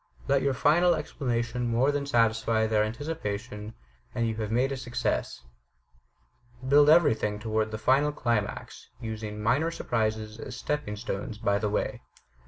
[0.27, 3.75] Let your final explanation more than satisfy their anticipation,
[4.15, 5.43] and you have made a success.
[6.67, 12.01] Build everything toward the final climax, using minor surprises as stepping stones by the way.